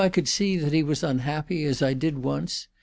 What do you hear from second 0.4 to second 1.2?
that he was